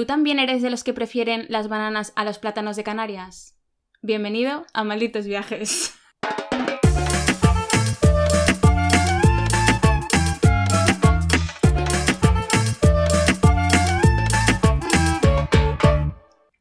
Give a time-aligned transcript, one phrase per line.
[0.00, 3.54] ¿Tú también eres de los que prefieren las bananas a los plátanos de Canarias?
[4.00, 5.94] Bienvenido a Malditos Viajes.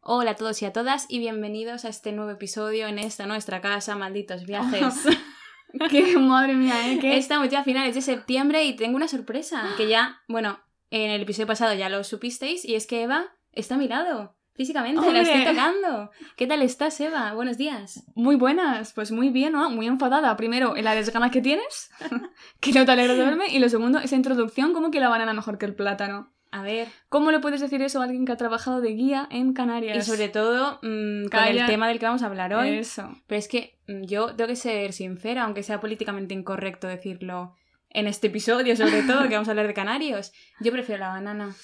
[0.01, 3.61] Hola a todos y a todas y bienvenidos a este nuevo episodio en esta nuestra
[3.61, 4.95] casa, Malditos Viajes.
[5.89, 6.99] ¡Qué madre mía, eh!
[6.99, 7.15] ¿Qué?
[7.15, 10.59] Estamos ya a finales de septiembre y tengo una sorpresa que ya, bueno,
[10.91, 14.35] en el episodio pasado ya lo supisteis y es que Eva está a mi lado.
[14.59, 16.11] Físicamente, la estoy tocando.
[16.36, 17.33] ¿Qué tal estás, Eva?
[17.33, 18.04] Buenos días.
[18.14, 19.69] Muy buenas, pues muy bien, ¿no?
[19.69, 20.36] Muy enfadada.
[20.36, 21.89] Primero, en la desgana que tienes,
[22.59, 23.45] que no te alegra de verme.
[23.47, 26.33] Y lo segundo, esa introducción, como que la banana mejor que el plátano.
[26.51, 29.53] A ver, ¿Cómo le puedes decir eso a alguien que ha trabajado de guía en
[29.53, 29.95] Canarias?
[29.95, 32.80] y sobre todo mm, con el tema del que vamos a hablar hoy.
[32.80, 33.09] Eso.
[33.28, 37.56] Pero es que mm, yo tengo que ser sincera, aunque sea políticamente incorrecto decirlo
[37.89, 40.31] en este episodio, sobre todo, que vamos a hablar de canarios.
[40.59, 41.56] Yo prefiero la banana.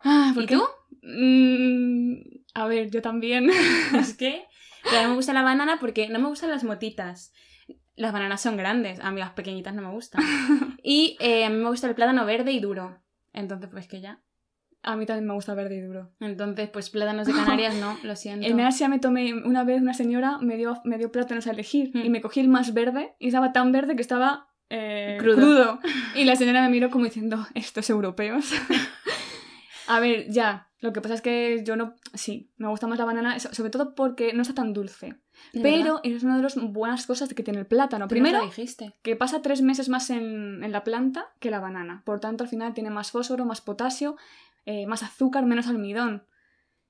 [0.00, 0.54] Ah, ¿por ¿Y qué?
[0.56, 0.64] tú?
[1.02, 2.14] Mm,
[2.54, 3.50] a ver, yo también.
[3.98, 4.44] es que
[4.96, 7.32] a mí me gusta la banana porque no me gustan las motitas.
[7.96, 10.22] Las bananas son grandes, a mí las pequeñitas no me gustan.
[10.82, 13.02] Y eh, a mí me gusta el plátano verde y duro.
[13.34, 14.22] Entonces, pues que ya.
[14.82, 16.10] A mí también me gusta verde y duro.
[16.20, 18.46] Entonces, pues plátanos de Canarias no, lo siento.
[18.46, 21.90] En Asia me tomé una vez, una señora me dio, me dio plátanos a elegir
[21.94, 21.98] Mm.
[22.06, 25.36] y me cogí el más verde y estaba tan verde que estaba eh, Crudo.
[25.36, 25.80] crudo.
[26.14, 28.52] Y la señora me miró como diciendo, estos europeos.
[29.88, 33.04] a ver, ya, lo que pasa es que yo no, sí, me gusta más la
[33.04, 35.16] banana, so- sobre todo porque no está tan dulce.
[35.52, 38.08] Pero verdad, es una de las buenas cosas que tiene el plátano.
[38.08, 38.94] Primero, dijiste.
[39.02, 42.02] que pasa tres meses más en, en la planta que la banana.
[42.04, 44.16] Por tanto, al final tiene más fósforo, más potasio,
[44.66, 46.24] eh, más azúcar, menos almidón.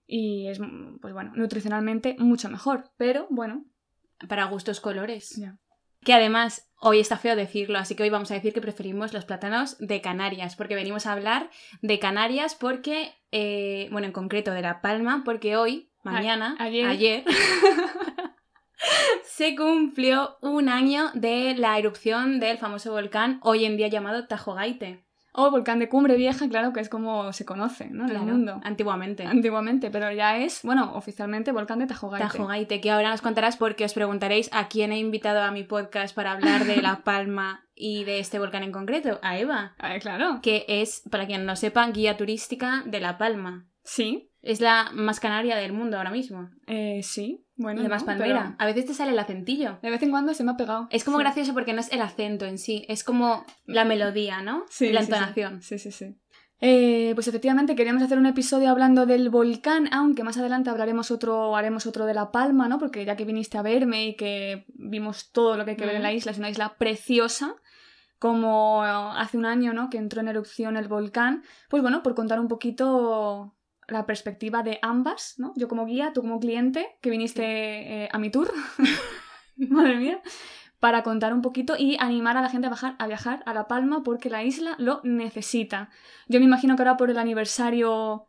[0.06, 0.58] Y es,
[1.00, 2.90] pues bueno, nutricionalmente mucho mejor.
[2.96, 3.64] Pero bueno,
[4.28, 5.40] Para gustos colores.
[6.04, 9.24] Que además, hoy está feo decirlo, así que hoy vamos a decir que preferimos los
[9.24, 11.50] plátanos de Canarias, porque venimos a hablar
[11.82, 16.86] de Canarias porque, eh, bueno, en concreto de La Palma, porque hoy, mañana, ayer.
[16.86, 17.24] ayer
[19.24, 25.04] se cumplió un año de la erupción del famoso volcán, hoy en día llamado Tajogaite.
[25.32, 28.02] O volcán de cumbre vieja, claro que es como se conoce ¿no?
[28.04, 28.60] en Claro, el mundo.
[28.64, 29.24] Antiguamente.
[29.26, 32.26] Antiguamente, pero ya es, bueno, oficialmente volcán de Tajogaite.
[32.26, 36.14] Tajogaite, que ahora nos contarás porque os preguntaréis a quién he invitado a mi podcast
[36.14, 39.20] para hablar de La Palma y de este volcán en concreto.
[39.22, 39.74] A Eva.
[39.78, 40.40] Ah, claro.
[40.42, 43.66] que es, para quien no sepa, guía turística de La Palma.
[43.84, 46.50] Sí, Es la más canaria del mundo ahora mismo.
[46.66, 47.44] eh, sí.
[47.62, 48.42] Bueno, y la más no, palmera.
[48.42, 49.78] pero A veces te sale el acentillo.
[49.82, 50.88] De vez en cuando se me ha pegado.
[50.90, 51.22] Es como Sí.
[51.24, 54.64] gracioso porque no es el acento en sí, es como la melodía, ¿no?
[54.70, 55.12] Sí, la sí.
[55.12, 55.62] entonación.
[55.62, 56.16] Sí, sí, sí.
[56.62, 61.56] Eh, pues efectivamente queríamos hacer un episodio hablando del volcán, aunque más adelante hablaremos otro,
[61.56, 62.78] haremos otro de La Palma, ¿no?
[62.78, 65.96] Porque ya que viniste a verme y que vimos todo lo que hay que ver
[65.96, 66.16] en la Mm.
[66.16, 67.54] isla, es una isla preciosa,
[68.18, 69.88] como hace un año, ¿no?
[69.88, 71.42] Que entró en erupción el volcán.
[71.70, 73.54] Pues bueno, por contar un poquito
[73.90, 75.52] la perspectiva de ambas, ¿no?
[75.56, 78.52] Yo como guía, tú como cliente, que viniste eh, a mi tour.
[79.56, 80.22] Madre mía
[80.80, 83.68] para contar un poquito y animar a la gente a, bajar, a viajar a La
[83.68, 85.90] Palma porque la isla lo necesita.
[86.26, 88.26] Yo me imagino que ahora por el aniversario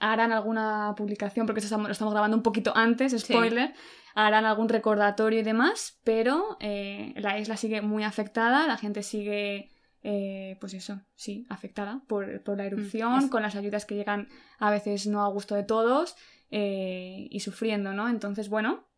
[0.00, 3.72] harán alguna publicación, porque esto estamos, lo estamos grabando un poquito antes, spoiler,
[4.16, 9.70] harán algún recordatorio y demás, pero eh, la isla sigue muy afectada, la gente sigue,
[10.02, 14.28] eh, pues eso, sí, afectada por, por la erupción, es- con las ayudas que llegan
[14.58, 16.16] a veces no a gusto de todos
[16.50, 18.08] eh, y sufriendo, ¿no?
[18.08, 18.88] Entonces, bueno,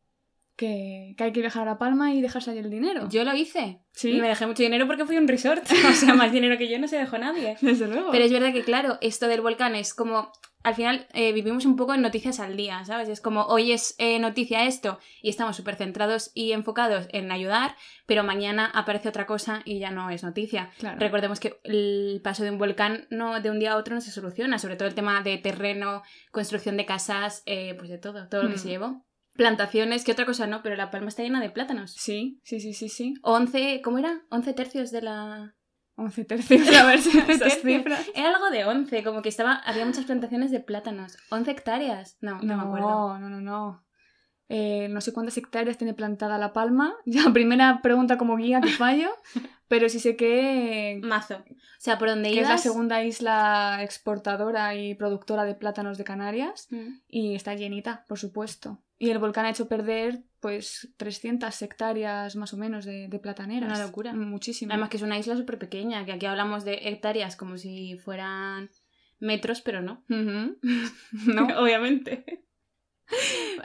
[0.56, 3.09] que, que hay que viajar a La Palma y dejarse ahí el dinero.
[3.09, 3.81] Yo lo hice.
[3.92, 4.10] Sí.
[4.12, 5.65] Y me dejé mucho dinero porque fui a un resort.
[5.88, 7.56] o sea, más dinero que yo no se dejó nadie.
[7.60, 8.10] Desde luego.
[8.12, 10.31] Pero es verdad que, claro, esto del volcán es como.
[10.65, 13.09] Al final eh, vivimos un poco en noticias al día, ¿sabes?
[13.09, 17.77] Es como hoy es eh, noticia esto y estamos súper centrados y enfocados en ayudar,
[18.07, 20.71] pero mañana aparece otra cosa y ya no es noticia.
[20.79, 20.99] Claro.
[20.99, 24.11] Recordemos que el paso de un volcán no de un día a otro no se
[24.11, 26.03] soluciona, sobre todo el tema de terreno,
[26.33, 28.59] construcción de casas, eh, pues de todo, todo lo que Mm.
[28.59, 29.05] se llevó.
[29.35, 31.93] Plantaciones, que otra cosa no, pero La Palma está llena de plátanos.
[31.93, 33.15] Sí, sí, sí, sí, sí.
[33.23, 34.23] 11, ¿cómo era?
[34.31, 35.53] 11 tercios de la...
[35.97, 38.10] 11 tercios, a ver si esas cifras.
[38.15, 41.16] Era algo de 11, como que estaba había muchas plantaciones de plátanos.
[41.31, 42.19] 11 hectáreas.
[42.21, 43.19] No, no, me acuerdo.
[43.19, 43.84] No, no, no, no.
[44.48, 46.95] Eh, no sé cuántas hectáreas tiene plantada La Palma.
[47.07, 49.10] Ya, primera pregunta como guía que fallo.
[49.69, 51.36] pero sí sé que, Mazo.
[51.36, 52.51] O sea, por donde que es ibas...
[52.51, 56.69] la segunda isla exportadora y productora de plátanos de Canarias.
[56.71, 56.98] Mm.
[57.09, 58.83] Y está llenita, por supuesto.
[58.98, 63.79] Y el volcán ha hecho perder, pues, 300 hectáreas más o menos de, de plataneras.
[63.79, 64.13] Una locura.
[64.13, 64.73] Muchísimo.
[64.73, 68.69] Además que es una isla súper pequeña, que aquí hablamos de hectáreas como si fueran
[69.21, 70.05] metros, pero no.
[70.11, 71.63] No.
[71.63, 72.44] Obviamente.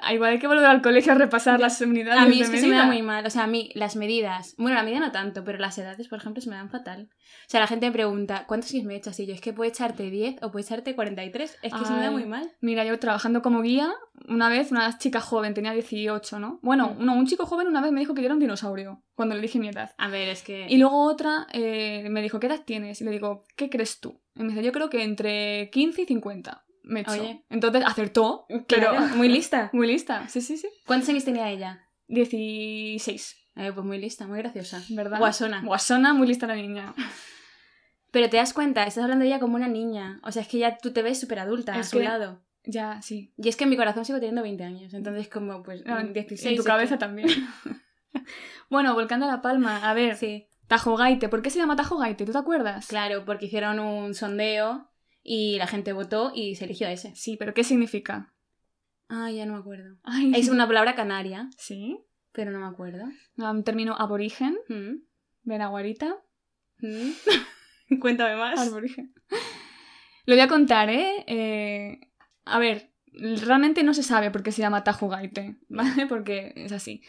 [0.01, 2.57] Ah, Igual hay que volver al colegio a repasar las unidades A mí es que
[2.59, 3.25] se me da muy mal.
[3.25, 4.55] O sea, a mí las medidas.
[4.57, 7.09] Bueno, la medida no tanto, pero las edades, por ejemplo, se me dan fatal.
[7.11, 9.19] O sea, la gente me pregunta, ¿cuántos años me echas?
[9.19, 11.57] Y yo, es que puedo echarte 10 o puedo echarte 43.
[11.61, 12.51] Es que se me da muy mal.
[12.61, 13.91] Mira, yo trabajando como guía,
[14.27, 16.59] una vez una chica joven, tenía 18, ¿no?
[16.61, 17.05] Bueno, Mm.
[17.05, 19.41] no, un chico joven una vez me dijo que yo era un dinosaurio, cuando le
[19.41, 19.91] dije mi edad.
[19.97, 20.65] A ver, es que.
[20.69, 23.01] Y luego otra eh, me dijo, ¿qué edad tienes?
[23.01, 24.21] Y le digo, ¿qué crees tú?
[24.35, 27.11] Y me dice, yo creo que entre 15 y 50 me echó.
[27.11, 27.43] Oye.
[27.49, 29.69] Entonces acertó, Claro, pero muy lista.
[29.73, 30.27] muy lista.
[30.27, 30.67] Sí, sí, sí.
[30.85, 31.85] ¿Cuántos años tenía ella?
[32.07, 34.81] 16, Eh, pues muy lista, muy graciosa.
[34.89, 35.19] ¿verdad?
[35.19, 35.61] Guasona.
[35.63, 36.93] Guasona, muy lista la niña.
[38.11, 40.19] Pero te das cuenta, estás hablando de ella como una niña.
[40.23, 42.43] O sea, es que ya tú te ves súper adulta a su que- lado.
[42.65, 43.33] Ya, sí.
[43.37, 44.93] Y es que en mi corazón sigo teniendo 20 años.
[44.93, 46.45] Entonces, como, pues, No, 16.
[46.51, 47.29] en tu cabeza que- también.
[48.69, 50.47] bueno, volcando a La Palma, a ver, Sí.
[50.67, 51.29] Tajo Gaite.
[51.29, 52.25] ¿Por qué se llama Tajo Gaite?
[52.25, 52.87] ¿Tú te acuerdas?
[52.87, 54.88] Claro, porque hicieron un sondeo
[55.31, 57.13] y la gente votó y se eligió ese.
[57.15, 58.33] Sí, pero ¿qué significa?
[59.09, 59.95] Ah, ya no me acuerdo.
[60.03, 61.99] Ay, Es una palabra canaria, Sí.
[62.31, 63.03] pero no me acuerdo.
[63.37, 65.03] Un término aborigen, Mm.
[65.43, 66.17] benaguarita.
[66.79, 67.11] Mm.
[68.01, 68.59] Cuéntame más.
[68.67, 69.13] Aborigen.
[70.25, 71.23] Lo voy a contar, ¿eh?
[71.27, 71.99] Eh,
[72.45, 76.07] A ver, realmente no se sabe por qué se llama Tajo Gaite, ¿vale?
[76.09, 77.03] Porque es así.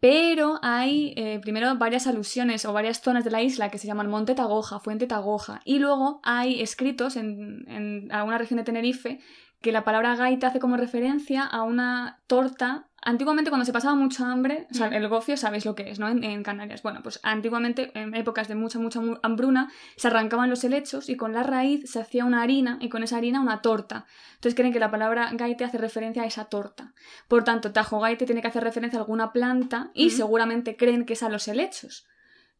[0.00, 4.08] Pero hay eh, primero varias alusiones o varias zonas de la isla que se llaman
[4.08, 5.60] Monte Tagoja, Fuente Tagoja.
[5.64, 9.20] Y luego hay escritos en, en alguna región de Tenerife
[9.60, 12.88] que la palabra gaita hace como referencia a una torta.
[13.02, 16.08] Antiguamente, cuando se pasaba mucho hambre, o sea, el gofio sabéis lo que es, ¿no?
[16.08, 16.82] En, en Canarias.
[16.82, 21.16] Bueno, pues antiguamente, en épocas de mucha, mucha mu- hambruna, se arrancaban los helechos y
[21.16, 24.04] con la raíz se hacía una harina y con esa harina una torta.
[24.34, 26.92] Entonces creen que la palabra gaite hace referencia a esa torta.
[27.26, 31.14] Por tanto, tajo gaite tiene que hacer referencia a alguna planta y seguramente creen que
[31.14, 32.06] es a los helechos,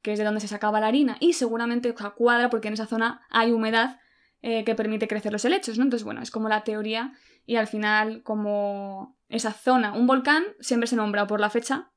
[0.00, 1.18] que es de donde se sacaba la harina.
[1.20, 4.00] Y seguramente o sea, cuadra porque en esa zona hay humedad
[4.40, 5.84] eh, que permite crecer los helechos, ¿no?
[5.84, 7.12] Entonces, bueno, es como la teoría
[7.44, 11.90] y al final como esa zona, un volcán siempre se nombra o por la fecha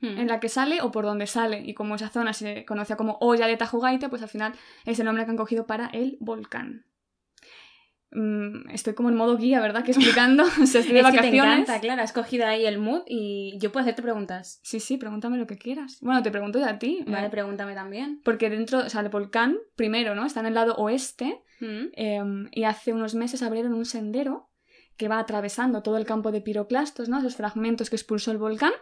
[0.00, 0.18] Mm.
[0.18, 1.62] en la que sale o por donde sale.
[1.64, 4.52] Y como esa zona se conoce como olla de Tajo Gaite, pues al final
[4.84, 6.84] es el nombre que han cogido para el volcán.
[8.10, 9.82] Mm, estoy como en modo guía, ¿verdad?
[9.84, 10.44] Que explicando.
[10.62, 11.60] o sea, estoy de Es que te vacaciones.
[11.60, 14.60] encanta, claro, has cogido ahí el mood y yo puedo hacerte preguntas.
[14.62, 15.98] Sí, sí, pregúntame lo que quieras.
[16.00, 17.02] Bueno, te pregunto yo a ti.
[17.08, 18.20] Vale, eh, pregúntame también.
[18.24, 20.24] Porque dentro, o sea, el volcán, primero, ¿no?
[20.26, 21.86] Está en el lado oeste Mm.
[21.96, 22.22] eh,
[22.52, 24.50] y hace unos meses abrieron un sendero
[24.96, 27.18] que va atravesando todo el campo de piroclastos, ¿no?
[27.18, 28.72] Esos fragmentos que expulsó el volcán.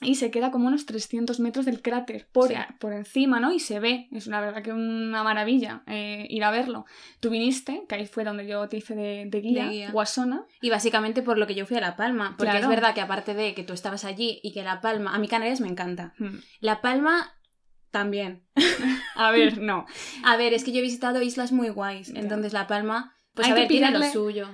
[0.00, 2.54] Y se queda como unos 300 metros del cráter por, Sí.
[2.78, 3.50] por encima, ¿no?
[3.52, 4.06] Y se ve.
[4.12, 6.86] Es la verdad que una maravilla eh, ir a verlo.
[7.18, 9.90] Tú viniste, que ahí fue donde yo te hice de, de guía, De guía.
[9.90, 10.44] Guasona.
[10.60, 12.36] Y básicamente por lo que yo fui a La Palma.
[12.38, 12.60] Porque Claro.
[12.66, 15.16] es verdad que aparte de que tú estabas allí y que La Palma.
[15.16, 16.14] A mí Canarias me encanta.
[16.18, 16.36] Hmm.
[16.60, 17.32] La Palma
[17.90, 18.44] también.
[19.16, 19.84] A ver, no.
[20.24, 22.10] A ver, es que yo he visitado islas muy guays.
[22.10, 23.16] Entonces La Palma.
[23.34, 24.46] Pues Hay a ver, tiene lo suyo.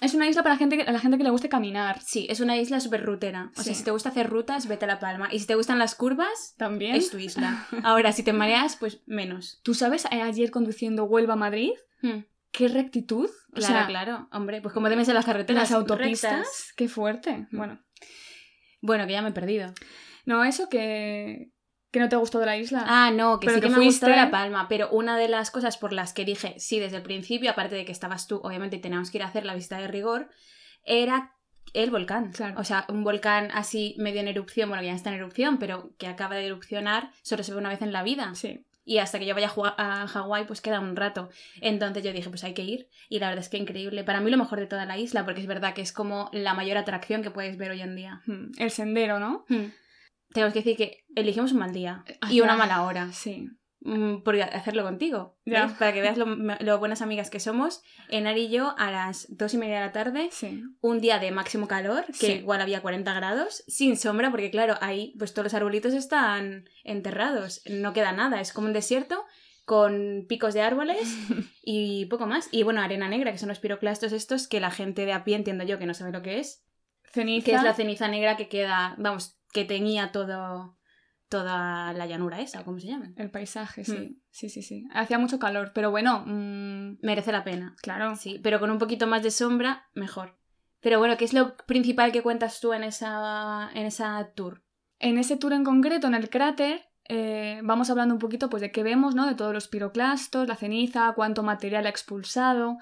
[0.00, 2.00] Es una isla para gente que- a la gente que le guste caminar.
[2.02, 3.50] Sí, es una isla súper rutera.
[3.56, 5.28] O sea, si te gusta hacer rutas, vete a La Palma.
[5.32, 6.94] Y si te gustan las curvas, También.
[6.94, 7.66] es tu isla.
[7.84, 9.60] Ahora, si te mareas, pues menos.
[9.64, 11.70] ¿Tú sabes ayer conduciendo Huelva a Madrid?
[12.02, 12.20] Hmm.
[12.52, 13.28] ¿Qué rectitud?
[13.28, 14.28] O Claro, sea, claro.
[14.32, 15.64] Hombre, pues como deben ser las carreteras.
[15.64, 16.32] las autopistas.
[16.32, 16.72] rectas.
[16.76, 17.46] Qué fuerte.
[17.50, 17.56] Mm.
[17.56, 17.84] Bueno.
[18.80, 19.72] Bueno, que ya me he perdido.
[20.24, 21.50] No, eso que,
[21.90, 22.84] que no te gustado de la isla.
[22.86, 25.28] Ah, no, que Pero sí que, que me fuiste- gustó La Palma, pero una de
[25.28, 28.40] las cosas por las que dije sí desde el principio, aparte de que estabas tú,
[28.44, 30.28] obviamente y teníamos que ir a hacer la visita de rigor,
[30.84, 31.32] era
[31.74, 32.32] el volcán.
[32.32, 32.58] Claro.
[32.60, 35.92] O sea, un volcán así medio en erupción, bueno, que ya está en erupción, pero
[35.98, 38.34] que acaba de erupcionar, solo se ve una vez en la vida.
[38.34, 38.64] Sí.
[38.84, 41.28] Y hasta que yo vaya a Hawái, pues queda un rato.
[41.60, 42.88] Entonces yo dije, pues hay que ir.
[43.10, 44.02] Y la verdad es que increíble.
[44.02, 46.54] Para mí lo mejor de toda la isla, porque es verdad que es como la
[46.54, 48.22] mayor atracción que puedes ver hoy en día.
[48.24, 49.44] Mm, El sendero, ¿no?
[49.50, 49.66] Hmm.
[50.32, 53.48] Tenemos que decir que elegimos un mal día Ah, y una mala hora Sí.
[53.80, 55.38] mm, por hacerlo contigo.
[55.78, 56.26] Para que veas lo,
[56.60, 57.82] lo buenas amigas que somos.
[58.08, 60.62] Enar y yo a las dos y media de la tarde, Sí.
[60.80, 62.32] un día de máximo calor, que Sí.
[62.32, 67.62] igual había 40 grados, sin sombra, porque claro, ahí pues todos los arbolitos están enterrados,
[67.70, 69.24] no queda nada, es como un desierto
[69.64, 70.98] con picos de árboles
[71.62, 72.48] y poco más.
[72.52, 75.36] Y bueno, arena negra, que son los piroclastos estos que la gente de a pie
[75.36, 76.64] entiendo yo que no sabe lo que es,
[77.12, 77.44] Ceniza.
[77.44, 80.78] que es la ceniza negra que queda, vamos, que tenía todo
[81.28, 83.12] toda la llanura esa, ¿cómo se llama?
[83.16, 83.92] El paisaje, sí.
[83.92, 84.20] Mm.
[84.30, 84.86] Sí, sí, sí.
[84.92, 87.76] Hacía mucho calor, pero bueno, mm, Merece la pena.
[87.82, 88.16] claro.
[88.16, 90.38] Sí, pero con un poquito más de sombra, mejor.
[90.80, 94.62] Pero bueno, ¿qué es lo principal que cuentas tú en esa, en esa tour?
[95.00, 98.70] En ese tour en concreto, en el cráter, eh, vamos hablando un poquito pues, de
[98.70, 99.26] qué vemos, ¿no?
[99.26, 102.78] De todos los piroclastos, la ceniza, cuánto material ha expulsado.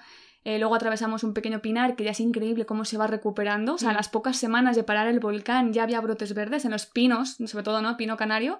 [0.49, 3.73] Eh, luego atravesamos un pequeño pinar que ya es increíble cómo se va recuperando.
[3.73, 3.95] O sea, a Mm.
[3.97, 7.63] las pocas semanas de parar el volcán ya había brotes verdes en los pinos, sobre
[7.65, 7.97] todo, ¿no?
[7.97, 8.59] Pino canario,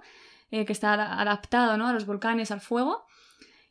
[0.51, 1.87] eh, que está ad- adaptado, ¿no?
[1.87, 3.05] A los volcanes, al fuego.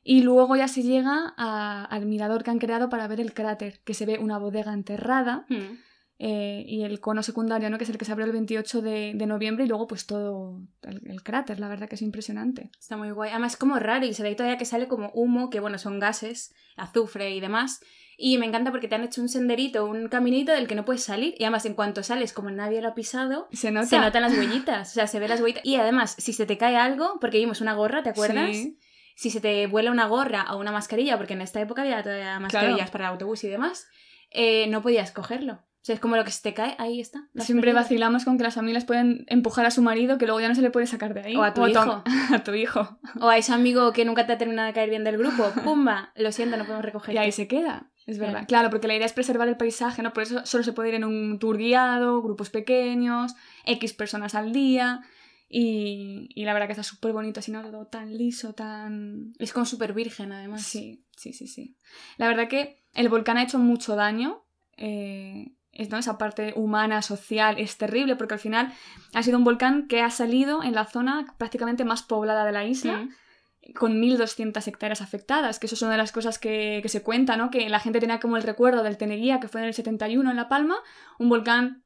[0.03, 3.81] Y luego ya se llega a- al mirador que han creado para ver el cráter,
[3.85, 5.77] que se ve una bodega enterrada Hmm.
[6.19, 7.77] eh, y el cono secundario, ¿no?
[7.77, 10.63] que es el que se abrió el 28 de, de noviembre, y luego pues todo
[10.83, 12.71] el, el cráter, la verdad que es impresionante.
[12.81, 13.29] Está muy guay.
[13.33, 15.99] Además es como raro y se ve todavía que sale como humo, que bueno, son
[16.01, 17.81] gases, azufre y demás.
[18.19, 21.03] Y me encanta porque te han hecho un senderito, un caminito del que no puedes
[21.05, 21.35] salir.
[21.39, 23.87] Y además, en cuanto sales, como nadie lo ha pisado, Se nota.
[23.87, 24.91] se notan las huellitas.
[24.91, 25.65] O sea, se ve las huellitas.
[25.67, 28.51] Y además, si se te cae algo, porque vimos una gorra, ¿te acuerdas?
[28.57, 28.79] Sí.
[29.17, 32.39] Si se te vuela una gorra o una mascarilla, porque en esta época había todavía
[32.41, 32.93] mascarillas Claro.
[32.93, 33.87] para el autobús y demás,
[34.31, 35.55] eh, no podías cogerlo.
[35.55, 37.29] O sea, es como lo que se te cae, ahí está.
[37.37, 40.55] Siempre vacilamos con que las familias pueden empujar a su marido que luego ya no
[40.57, 41.37] se le puede sacar de ahí.
[41.37, 42.03] O a tu hijo.
[42.35, 42.99] a tu hijo.
[43.21, 45.45] O a ese amigo que nunca te ha terminado de caer bien del grupo.
[45.65, 46.13] ¡Pumba!
[46.17, 47.15] Lo siento, no podemos recoger.
[47.15, 47.89] Y ahí se queda.
[48.07, 48.33] Es verdad.
[48.33, 48.47] Claro.
[48.47, 50.13] Claro, porque la idea es preservar el paisaje, ¿no?
[50.13, 53.35] Por eso solo se puede ir en un tour guiado, grupos pequeños,
[53.65, 55.03] X personas al día.
[55.49, 57.63] Y, y la verdad que está súper bonito, así, ¿no?
[57.63, 59.33] Todo tan liso, tan...
[59.39, 60.63] Es como súper virgen, además.
[60.63, 61.77] Sí, sí, sí, sí.
[62.17, 64.45] La verdad que el volcán ha hecho mucho daño.
[64.77, 65.53] eh,
[65.91, 65.99] ¿no?
[65.99, 68.73] Esa parte humana, social, es terrible porque al final
[69.15, 72.65] ha sido un volcán que ha salido en la zona prácticamente más poblada de la
[72.65, 73.11] isla Mm.
[73.75, 77.37] Con 1.200 hectáreas afectadas, que eso es una de las cosas que, que se cuenta,
[77.37, 77.51] ¿no?
[77.51, 80.37] Que la gente tenía como el recuerdo del Teneguía, que fue en el 71 en
[80.37, 80.77] La Palma,
[81.19, 81.83] un volcán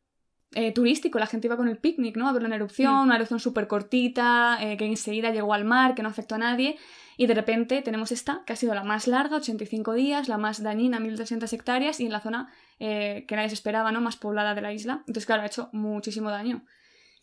[0.53, 2.29] eh, turístico, la gente iba con el picnic, ¿no?
[2.29, 3.03] A verlo en erupción, Mm.
[3.03, 6.77] una erupción súper cortita, eh, que enseguida llegó al mar, que no afectó a nadie,
[7.17, 10.61] y de repente tenemos esta, que ha sido la más larga, 85 días, la más
[10.61, 12.49] dañina, 1.200 hectáreas, y en la zona
[12.81, 14.01] eh, que nadie se esperaba, ¿no?
[14.01, 14.95] Más poblada de la isla.
[15.07, 16.65] Entonces, claro, ha hecho muchísimo daño.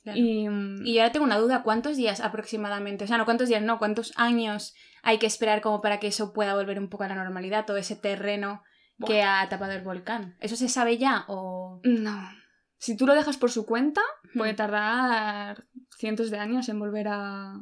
[0.07, 0.19] Claro.
[0.19, 3.03] Y, mm, Y ahora tengo una duda, ¿cuántos días aproximadamente?
[3.03, 4.73] O sea, no cuántos días, no, cuántos años
[5.03, 7.75] hay que esperar como para que eso pueda volver un poco a la normalidad, todo
[7.75, 8.63] ese terreno
[9.05, 10.37] que ha tapado el volcán.
[10.39, 11.81] ¿Eso se sabe ya o...?
[11.83, 12.29] No.
[12.77, 14.01] Si tú lo dejas por su cuenta,
[14.33, 15.65] puede tardar
[15.97, 17.55] cientos de años en volver a.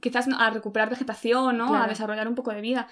[0.00, 1.74] Quizás a recuperar vegetación, ¿no?
[1.74, 2.86] A desarrollar un poco de vida.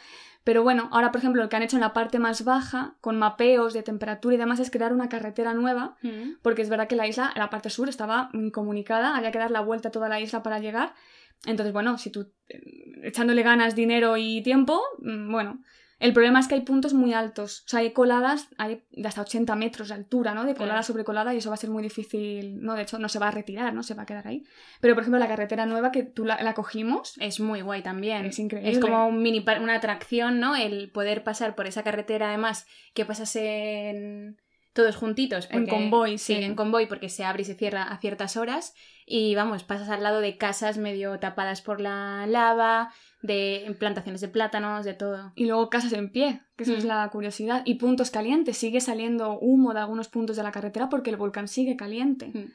[0.44, 3.18] Pero bueno, ahora, por ejemplo, lo que han hecho en la parte más baja, con
[3.18, 5.96] mapeos de temperatura y demás, es crear una carretera nueva.
[6.02, 6.34] Mm.
[6.42, 9.60] Porque es verdad que la isla, la parte sur, estaba incomunicada, había que dar la
[9.60, 10.94] vuelta a toda la isla para llegar.
[11.46, 12.60] Entonces, bueno, si tú eh,
[13.02, 15.62] echándole ganas, dinero y tiempo, mm, bueno.
[15.98, 17.62] El problema es que hay puntos muy altos.
[17.66, 20.44] O sea, hay coladas, hay de hasta 80 metros de altura, ¿no?
[20.44, 20.86] De colada Claro.
[20.86, 22.60] sobre colada y eso va a ser muy difícil.
[22.62, 23.82] No, de hecho, no se va a retirar, ¿no?
[23.82, 24.44] Se va a quedar ahí.
[24.80, 28.26] Pero, por ejemplo, la carretera nueva que tú la, la cogimos, Es muy guay también.
[28.26, 28.70] Es increíble.
[28.70, 30.56] Es como un mini una atracción, ¿no?
[30.56, 34.36] El poder pasar por esa carretera, además, que pasas en
[34.74, 35.48] todos juntitos.
[35.50, 36.34] En convoy, sí.
[36.34, 38.74] en convoy, porque se abre y se cierra a ciertas horas.
[39.06, 42.92] Y vamos, pasas al lado de casas medio tapadas por la lava,
[43.24, 45.32] de plantaciones de plátanos, de todo.
[45.34, 46.88] y luego casas en pie, que eso es Mm.
[46.88, 47.62] la curiosidad.
[47.64, 51.48] Y puntos calientes, sigue saliendo humo de algunos puntos de la carretera porque el volcán
[51.48, 52.26] sigue caliente.
[52.34, 52.52] Mm.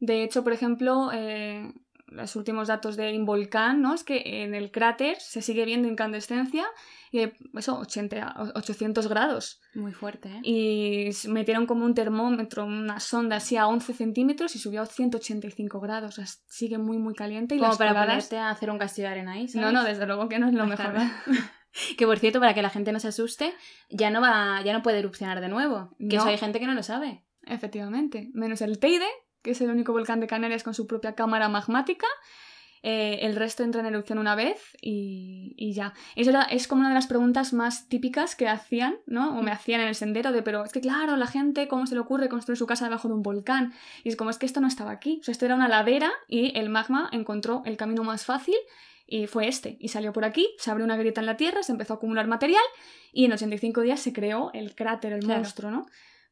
[0.00, 1.70] De hecho, por ejemplo, eh,
[2.08, 3.92] los últimos datos de Involcán, ¿no?
[3.94, 6.64] Es que en el cráter se sigue viendo incandescencia
[7.10, 9.60] y eso, 80, o- 800 grados.
[9.74, 10.40] Muy fuerte, ¿eh?
[10.42, 15.80] Y metieron como un termómetro, una sonda así a 11 centímetros y subió a 185
[15.80, 16.18] grados.
[16.18, 17.54] O sea, sigue muy, muy caliente.
[17.54, 19.72] Y Como las para coladas- ponerte a hacer un castillo de arena ahí, No, ¿sabes?
[19.72, 20.92] no, desde luego que no es lo mejor.
[20.92, 21.10] Claro.
[21.98, 23.52] Que por cierto, para que la gente no se asuste,
[23.90, 25.94] ya no va, ya no puede erupcionar de nuevo.
[25.98, 26.22] Que No.
[26.22, 27.22] eso hay gente que no lo sabe.
[27.42, 28.30] Efectivamente.
[28.32, 29.04] Menos el Teide,
[29.46, 32.06] que es el único volcán de Canarias con su propia cámara magmática.
[32.82, 35.92] Eh, el resto entra en erupción una vez y, y ya.
[36.14, 39.36] Eso era- es como una de las preguntas más típicas que hacían, ¿no?
[39.36, 41.94] O me hacían en el sendero de, pero es que claro, la gente, ¿cómo se
[41.94, 43.72] le ocurre construir su casa debajo de un volcán?
[44.04, 45.18] Y es como, es que esto no estaba aquí.
[45.20, 48.56] O sea, esto era una ladera y el magma encontró el camino más fácil
[49.06, 49.78] y fue este.
[49.80, 52.28] Y salió por aquí, se abrió una grieta en la tierra, se empezó a acumular
[52.28, 52.62] material
[53.12, 55.40] y en 85 días se creó el cráter, el Claro.
[55.40, 55.86] monstruo, ¿no?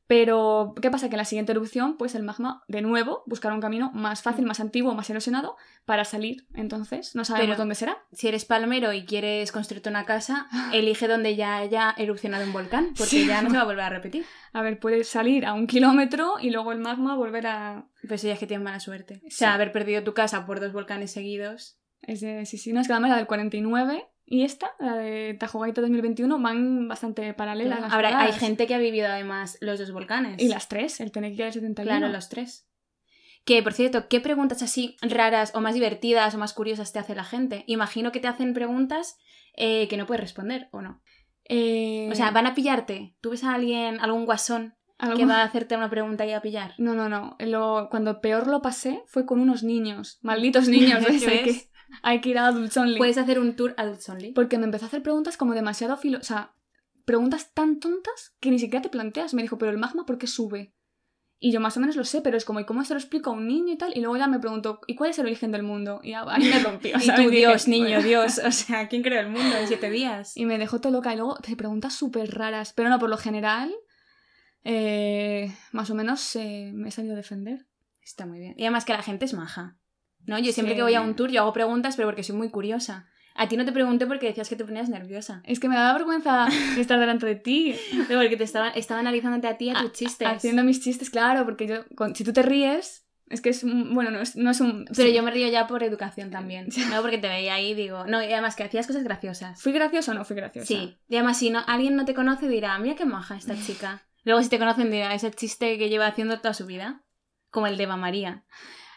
[0.07, 1.09] Pero, ¿qué pasa?
[1.09, 4.45] Que en la siguiente erupción, pues el magma, de nuevo, buscará un camino más fácil,
[4.45, 5.57] más antiguo, más erosionado
[5.87, 6.47] para salir.
[6.55, 7.97] Entonces, no sabemos Pero- dónde será.
[8.13, 12.89] Si eres palmero y quieres construirte una casa, elige donde ya haya erupcionado un volcán,
[12.97, 13.27] porque Sí.
[13.27, 14.27] ya no se va a volver a repetir.
[14.53, 17.87] A ver, puede salir a un kilómetro y luego el magma volver a...
[18.07, 19.23] Pues ya es que tienes mala suerte.
[19.27, 21.79] O sea, haber perdido tu casa por dos volcanes seguidos.
[22.03, 25.35] Es de, sí, sí, no, es que además la del 49 y esta, la de
[25.38, 27.81] Tajogaita 2021, van bastante paralelas.
[27.81, 30.40] las Habrá, hay gente que ha vivido además los dos volcanes.
[30.43, 31.99] Y las tres, el Tenequilla del 71.
[31.99, 32.66] Claro, los tres.
[33.45, 37.14] Que, por cierto, ¿qué preguntas así raras o más divertidas o más curiosas te hace
[37.14, 37.64] la gente?
[37.66, 39.19] Imagino que te hacen preguntas
[39.54, 41.02] eh, que no puedes responder, ¿o no?
[41.47, 43.14] Eh, O sea, van a pillarte.
[43.21, 44.75] ¿Tú ves a alguien, algún guasón,
[45.14, 46.73] que va a hacerte una pregunta y a pillar?
[46.78, 47.37] No, no, no.
[47.38, 50.19] Lo- cuando peor lo pasé fue con unos niños.
[50.23, 51.69] Malditos niños, ¿ves?
[52.03, 52.99] Hay, que, ir a Adults Only.
[52.99, 54.33] Puedes hacer un tour adults only.
[54.33, 56.19] Porque me empezó a hacer preguntas como demasiado filo...
[56.19, 56.55] O sea,
[57.05, 59.35] preguntas tan tontas que ni siquiera te planteas.
[59.35, 60.75] Me dijo, pero el magma, ¿por qué sube?
[61.39, 63.31] Y yo más o menos lo sé, pero es como, ¿y cómo se lo explico
[63.31, 63.93] a un niño y tal?
[63.95, 66.01] Y luego ya me preguntó, ¿y cuál es el origen del mundo?
[66.03, 68.03] Y ahí me rompió, Y tú, Dios, niño, bueno.
[68.03, 68.41] Dios.
[68.43, 70.37] O sea, ¿quién creó el mundo en siete días?
[70.37, 71.13] Y me dejó todo loca.
[71.13, 72.73] Y luego te preguntas súper raras.
[72.73, 73.75] Pero no, por lo general,
[74.63, 77.67] eh, más o menos eh, me he salido a defender.
[78.01, 78.55] Está muy bien.
[78.57, 79.77] Y además que la gente es maja.
[80.26, 80.38] ¿No?
[80.38, 80.76] Yo siempre Sí.
[80.76, 83.09] que voy a un tour yo hago preguntas, pero porque soy muy curiosa.
[83.37, 85.43] A ti no te pregunté porque decías que te ponías nerviosa.
[85.45, 86.47] Es que me da vergüenza
[86.78, 87.75] estar delante de ti,
[88.09, 90.28] Pero porque te estaba, estaba analizándote a ti a tus chistes.
[90.28, 93.93] haciendo mis chistes, claro, porque yo, con- si tú te ríes, es que es, un-
[93.95, 94.85] bueno, no es, no es un...
[94.95, 95.14] Pero sí.
[95.14, 96.69] yo me río ya por educación también.
[96.90, 98.07] No porque te veía ahí y digo.
[98.07, 99.61] No, y además que hacías cosas graciosas.
[99.61, 100.66] ¿Fui graciosa o no fui graciosa?
[100.69, 100.97] Sí.
[101.09, 104.02] Y además, si no, alguien no te conoce, dirá, mira qué maja esta chica.
[104.25, 107.02] Luego, si te conocen, dirá, ese chiste que lleva haciendo toda su vida.
[107.50, 108.45] Como el de Eva María.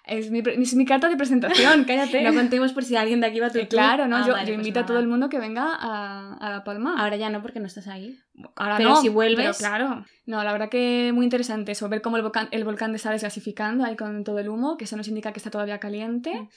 [0.08, 2.22] Es mi, es mi carta de presentación, cállate.
[2.24, 4.18] No contemos por si alguien de aquí va a tu Eh, claro, ¿no?
[4.18, 4.88] Ah, yo, vale, yo pues invito a nada.
[4.88, 6.96] todo el mundo que venga a, a La Palma.
[7.02, 8.18] Ahora ya no, porque no estás ahí.
[8.56, 10.06] Ahora pero no, si vuelves- pero claro.
[10.26, 13.84] No, la verdad que muy interesante eso, ver cómo el volcán, el volcán está desgasificando
[13.86, 16.34] ahí con todo el humo, que eso nos indica que está todavía caliente.
[16.34, 16.50] Mm.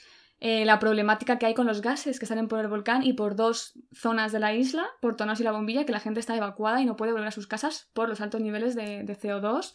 [0.43, 3.35] Eh, la problemática que hay con los gases que salen por el volcán y por
[3.35, 6.81] dos zonas de la isla, por Tonos y la Bombilla, que la gente está evacuada
[6.81, 9.73] y no puede volver a sus casas por los altos niveles de, de CO2.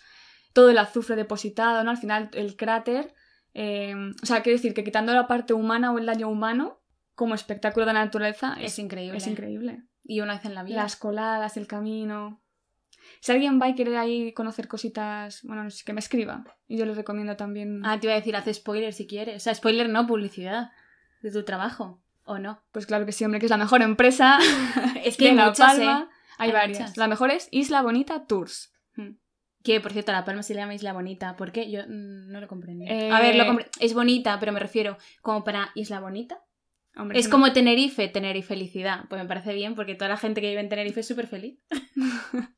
[0.52, 1.90] Todo el azufre depositado, ¿no?
[1.92, 3.14] Al final el cráter.
[3.58, 6.78] Eh, o sea, quiero decir que quitando la parte humana o el daño humano,
[7.14, 9.16] como espectáculo de la naturaleza, Es es, increíble.
[9.16, 10.76] es increíble Y una vez en la vida.
[10.82, 12.42] las coladas, el camino.
[13.20, 16.44] Si alguien va y quiere ahí conocer cositas, bueno, no sé, que me escriba.
[16.68, 17.80] Y yo les recomiendo también.
[17.86, 19.36] Ah, te iba a decir, haz spoiler si quieres.
[19.36, 20.70] O sea, spoiler no, publicidad.
[21.22, 22.02] De tu trabajo.
[22.24, 22.60] ¿O no?
[22.72, 24.38] Pues claro que sí, hombre, que es la mejor empresa
[25.04, 26.08] es que hay La muchas, Palma.
[26.10, 26.14] ¿eh?
[26.38, 26.78] Hay, Hay varias.
[26.80, 26.96] muchas.
[26.98, 28.74] La mejor es Isla Bonita Tours.
[29.66, 31.34] Que, por cierto, La Palma se le llama Isla Bonita.
[31.36, 31.68] ¿Por qué?
[31.70, 32.86] Yo mm, no lo comprendí.
[32.88, 36.38] Eh, A ver, lo compre- es bonita, pero me refiero como para Isla Bonita.
[36.96, 39.04] Hombre, Es como Tenerife, tener y felicidad.
[39.08, 41.58] Pues me parece bien porque toda la gente que vive en Tenerife es súper feliz.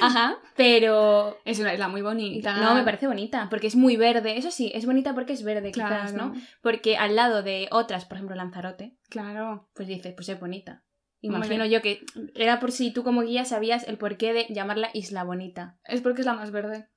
[0.00, 0.36] Ajá.
[0.56, 2.56] Pero Es una isla muy bonita.
[2.56, 4.36] no, me parece bonita porque es muy verde.
[4.36, 6.32] Eso sí, es bonita porque es verde, Claro, quizás, ¿no?
[6.60, 9.68] Porque al lado de otras, por ejemplo, Lanzarote, Claro.
[9.74, 10.82] pues dices, pues es bonita.
[11.22, 15.24] Imagino yo que era por si tú como guía sabías el porqué de llamarla Isla
[15.24, 15.78] Bonita.
[15.84, 16.88] Es porque es la más verde.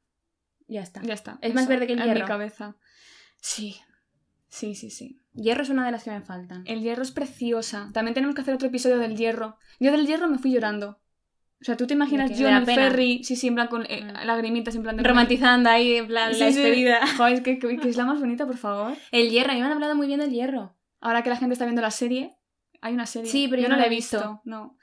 [0.67, 1.01] Ya está.
[1.03, 1.37] Ya está.
[1.41, 2.21] ¿Es más verde que el en hierro?
[2.21, 2.75] mi cabeza.
[3.39, 3.77] Sí.
[4.47, 5.21] Sí, sí, sí.
[5.33, 6.63] Hierro es una de las que me faltan.
[6.65, 7.89] El hierro es preciosa.
[7.93, 9.57] También tenemos que hacer otro episodio del hierro.
[9.79, 10.99] Yo del hierro me fui llorando.
[11.61, 12.81] O sea, ¿tú te imaginas yo ¿De en el pena?
[12.89, 13.23] ferry?
[13.23, 14.25] Sí, sí, en plan con eh, Mm.
[14.25, 15.03] lagrimitas, en plan de...
[15.03, 16.57] Romantizando ahí, en plan, Sí, la sí.
[16.61, 16.99] despedida.
[17.17, 18.95] Joder, es que, que- que es la más bonita, por favor.
[19.11, 20.75] El hierro, a mí me han hablado muy bien del hierro.
[20.99, 22.34] Ahora que la gente está viendo la serie,
[22.85, 23.29] hay una serie.
[23.29, 24.41] Sí, pero yo no la he visto.
[24.45, 24.77] No.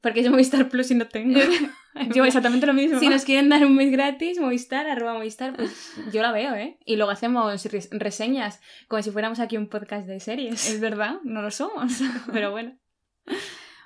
[0.00, 1.40] Porque es Movistar Plus y no tengo.
[2.14, 2.98] Yo exactamente lo mismo.
[2.98, 6.76] si nos quieren dar un mes gratis, Movistar, arroba Movistar, pues yo la veo, ¿eh?
[6.84, 10.68] Y luego hacemos res- reseñas, como si fuéramos aquí un podcast de series.
[10.68, 12.00] Es verdad, no lo somos.
[12.32, 12.76] Pero bueno.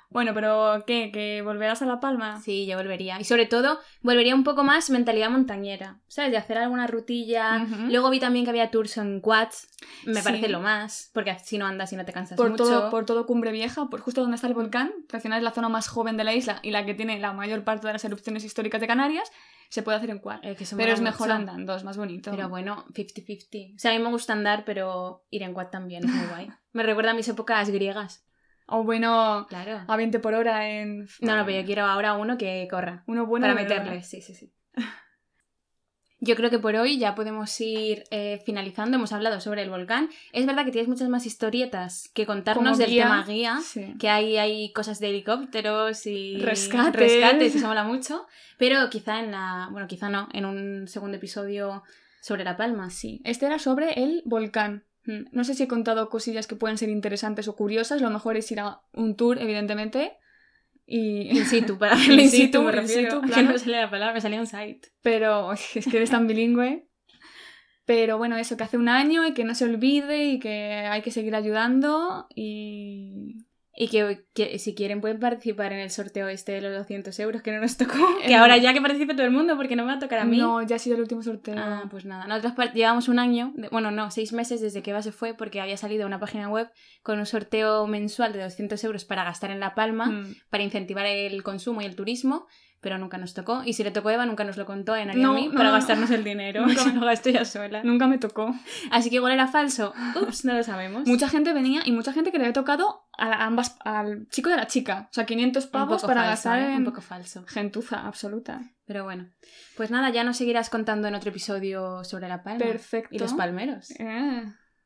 [0.09, 1.11] Bueno, pero ¿qué?
[1.11, 2.41] ¿Que volverás a La Palma?
[2.41, 3.19] Sí, yo volvería.
[3.19, 5.99] Y sobre todo, volvería un poco más mentalidad montañera.
[6.07, 6.31] ¿Sabes?
[6.31, 7.65] De hacer alguna rutilla.
[7.89, 9.67] Luego vi también que había tours en quads.
[10.05, 10.21] Me Sí.
[10.23, 11.11] parece lo más.
[11.13, 12.63] Porque si no andas y no te cansas Por mucho.
[12.63, 15.43] todo, por todo Cumbre Vieja, por justo donde está el volcán, que al final es
[15.43, 17.93] la zona más joven de la isla y la que tiene la mayor parte de
[17.93, 19.31] las erupciones históricas de Canarias,
[19.69, 20.39] se puede hacer en quad.
[20.43, 21.37] Eh, Pero es mejor mucho.
[21.37, 22.31] andando, es más bonito.
[22.31, 23.75] Pero bueno, 50-50.
[23.75, 26.47] O sea, a mí me gusta andar, pero ir en quad también es muy guay.
[26.73, 28.23] Me recuerda a mis épocas griegas.
[28.69, 29.81] O bueno, Claro.
[29.87, 31.07] a 20 por hora en...
[31.21, 33.03] No, no, pero yo quiero ahora uno que corra.
[33.07, 34.53] Uno bueno para meterle, sí, sí, sí.
[36.21, 38.97] Yo creo que por hoy ya podemos ir eh, finalizando.
[38.97, 40.09] Hemos hablado sobre el volcán.
[40.33, 43.03] Es verdad que tienes muchas más historietas que contarnos Como del guía.
[43.03, 43.59] tema guía.
[43.63, 43.95] Sí.
[43.97, 46.93] Que hay, hay cosas de helicópteros y Rescates.
[46.99, 48.27] rescates, eso mola mucho.
[48.57, 49.69] Pero quizá en la.
[49.71, 51.83] Bueno, quizá no, en un segundo episodio
[52.21, 52.89] sobre La Palma.
[52.89, 53.21] Sí.
[53.23, 54.83] Este era sobre el volcán.
[55.05, 55.25] Mm.
[55.31, 58.01] No sé si he contado cosillas que pueden ser interesantes o curiosas.
[58.01, 60.17] Lo mejor es ir a un tour, evidentemente.
[60.85, 61.29] Y...
[61.37, 63.21] In situ, para hacerlo in situ, me refiero.
[63.21, 63.43] Que claro.
[63.43, 64.89] no me salía la palabra, me salía un site.
[65.01, 66.87] Pero es que eres tan bilingüe.
[67.85, 71.01] Pero bueno, eso, que hace un año y que no se olvide y que hay
[71.01, 73.47] que seguir ayudando y...
[73.81, 77.41] Y que, que si quieren pueden participar en el sorteo este de los 200 euros
[77.41, 77.95] que no nos tocó.
[78.21, 80.19] Eh, Que ahora ya que participe todo el mundo porque no me va a tocar
[80.19, 80.37] a mí.
[80.37, 81.55] No, ya ha sido el último sorteo.
[81.57, 82.27] Ah, pues nada.
[82.27, 85.61] Nosotros llevamos un año, de- bueno, no, seis meses desde que Eva se fue porque
[85.61, 86.69] había salido una página web
[87.03, 90.35] con un sorteo mensual de 200 euros para gastar en La Palma, Mm.
[90.49, 92.47] para incentivar el consumo y el turismo,
[92.81, 93.63] pero nunca nos tocó.
[93.63, 95.33] Y si le tocó a Eva, nunca nos lo contó a Ana y a No,
[95.33, 95.75] mí no, para no.
[95.75, 96.65] gastarnos el dinero.
[96.67, 97.81] Nunca me- lo gasto ya sola.
[97.83, 98.53] Nunca me tocó.
[98.91, 99.93] Así que igual era falso.
[100.21, 101.07] Ups, no lo sabemos.
[101.07, 104.57] Mucha gente venía y mucha gente que le había tocado a ambas, al chico de
[104.57, 105.07] la chica.
[105.11, 107.43] O sea, 500 Un pavos para falso, gastar en Un poco falso.
[107.47, 108.61] gentuza absoluta.
[108.85, 109.29] Pero bueno.
[109.77, 112.65] Pues nada, ya nos seguirás contando en otro episodio sobre La Palma.
[112.65, 113.13] Perfecto.
[113.13, 113.91] Y los palmeros.
[113.99, 114.43] Eh,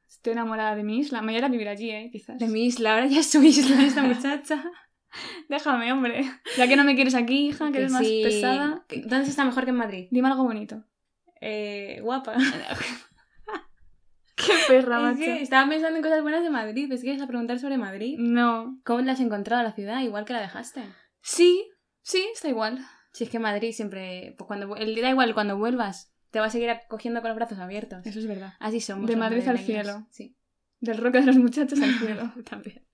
[0.07, 1.21] estoy enamorada de mi isla.
[1.21, 2.09] Me iré a vivir allí, ¿eh?
[2.11, 2.39] Quizás.
[2.39, 4.63] De mi isla, ahora ya es su isla esta muchacha.
[5.47, 6.25] Déjame, hombre.
[6.57, 8.83] Ya que no me quieres aquí, hija, que, eres más pesada.
[9.05, 10.07] ¿Dónde está mejor que en Madrid?
[10.11, 10.83] Dime algo bonito.
[11.39, 12.35] Eh, guapa.
[14.45, 15.41] Qué perra, Es que macho.
[15.43, 16.87] estaba pensando en cosas buenas de Madrid.
[16.89, 18.15] ¿Ves que ibas a preguntar sobre Madrid?
[18.19, 18.79] No.
[18.83, 20.01] ¿Cómo la has encontrado la ciudad?
[20.01, 20.83] Igual que la dejaste.
[21.21, 21.69] Sí,
[22.01, 22.79] sí, está igual.
[23.11, 26.49] Si es que Madrid siempre, pues cuando el da igual cuando vuelvas, te va a
[26.49, 28.05] seguir acogiendo con los brazos abiertos.
[28.05, 28.53] Eso es verdad.
[28.59, 29.07] Así somos.
[29.07, 30.07] De Madrid al cielo.
[30.09, 30.35] Sí.
[30.79, 32.33] Del rock de los muchachos al cielo.
[32.49, 32.85] También.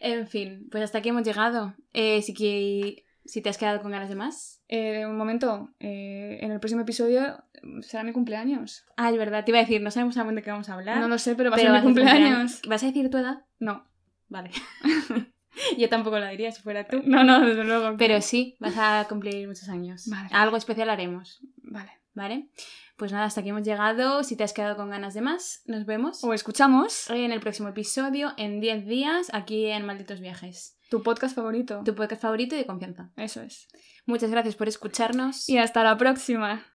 [0.00, 1.74] En fin, pues hasta aquí hemos llegado.
[1.92, 4.62] Eh, si, que, si te has quedado con ganas de más.
[4.68, 7.44] Eh, un momento, eh, en el próximo episodio
[7.82, 8.86] será mi cumpleaños.
[8.96, 10.98] Ah, es verdad, te iba a decir, no sabemos aún de qué vamos a hablar.
[10.98, 12.62] No lo sé, pero va a ser mi decir cumpleaños.
[12.66, 13.44] ¿Vas a decir tu edad?
[13.58, 13.86] No.
[14.28, 14.50] Vale.
[15.78, 17.02] Yo tampoco lo diría si fuera tú.
[17.04, 17.96] No, no, desde luego.
[17.98, 20.08] Pero sí, vas a cumplir muchos años.
[20.08, 20.28] Vale.
[20.32, 21.90] Algo especial haremos, Vale.
[22.14, 22.48] ¿vale?
[22.96, 24.24] Pues nada, hasta aquí hemos llegado.
[24.24, 27.68] Si te has quedado con ganas de más, nos vemos O escuchamos en el próximo
[27.68, 30.77] episodio, en 10 días, aquí en Malditos Viajes.
[30.88, 31.82] Tu podcast favorito.
[31.84, 33.10] Tu podcast favorito y de confianza.
[33.16, 33.68] Eso es.
[34.06, 35.48] Muchas gracias por escucharnos.
[35.48, 36.66] Y hasta la próxima.